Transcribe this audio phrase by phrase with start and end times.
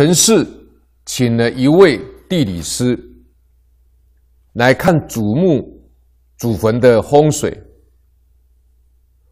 [0.00, 0.46] 陈氏
[1.04, 2.98] 请了一位地理师
[4.54, 5.60] 来看祖墓
[6.38, 7.54] 祖坟的风水，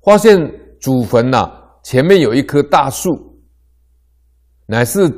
[0.03, 0.39] 发现
[0.79, 1.51] 祖坟呐
[1.83, 3.41] 前面有一棵大树，
[4.67, 5.11] 乃是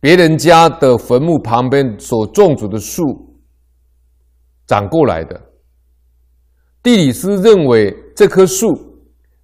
[0.00, 3.38] 别人家的坟墓旁边所种植的树
[4.66, 5.38] 长过来的。
[6.82, 8.68] 地理师认为这棵树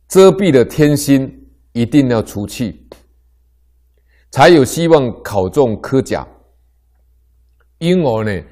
[0.09, 1.30] 遮蔽了天星，
[1.75, 2.86] 一定要除去，
[4.37, 6.29] 才有希望考中科甲。
[7.79, 8.47] 因而呢，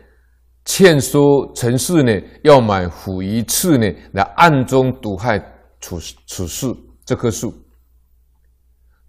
[0.64, 5.38] 劝说陈氏呢要买虎鱼刺呢来暗中毒害
[5.80, 7.52] 处处氏这棵树。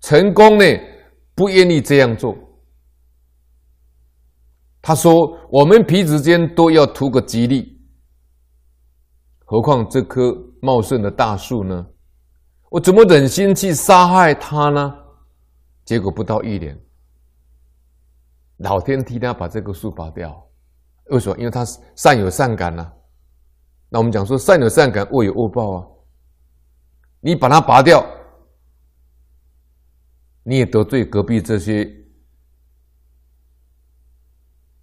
[0.02, 0.66] 陈宫呢
[1.34, 2.36] 不愿意这样做，
[4.82, 7.80] 他说：“我们彼此间都要图个吉利。”
[9.48, 11.86] 何况这棵茂盛的大树呢？
[12.70, 14.94] 我怎么忍心去杀害它呢？
[15.86, 16.78] 结果不到一年，
[18.58, 20.46] 老天替他把这棵树拔掉。
[21.12, 21.38] 为什么？
[21.38, 21.64] 因为他
[21.96, 22.92] 善有善感呐、
[23.88, 25.88] 那我们讲说善有善感，恶有恶报啊。
[27.22, 28.06] 你把它拔掉，
[30.44, 31.90] 你也得罪隔壁这些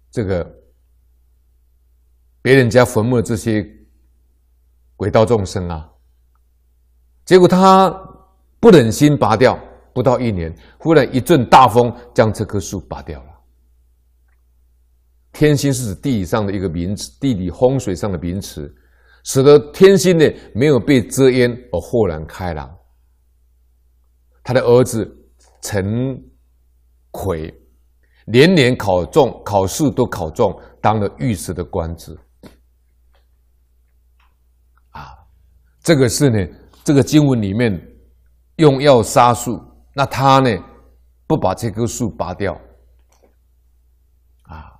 [0.09, 0.43] 这个
[2.41, 3.63] 别人家坟墓的这些。
[4.95, 5.91] 鬼道众生啊！
[7.25, 7.89] 结果他
[8.61, 9.59] 不忍心拔掉，
[9.93, 13.29] 不到一年，忽然一阵大风将这棵树拔掉了。
[15.31, 18.73] 天星是指地理上的一个名词，地理风水上的名词，
[19.23, 22.71] 使得天星呢没有被遮掩而豁然开朗。
[24.43, 25.09] 他的儿子
[25.61, 26.21] 陈
[27.11, 27.53] 奎
[28.25, 32.17] 年年考中，考试都考中，当了御史的官职。
[34.91, 35.15] 啊
[35.81, 36.47] 这个是呢，
[36.83, 37.73] 这个经文里面
[38.57, 39.59] 用药杀树，
[39.93, 40.49] 那他呢
[41.27, 42.53] 不把这棵树拔掉，
[44.43, 44.79] 啊，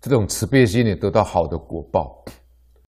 [0.00, 2.24] 这种慈悲心呢得到好的果报。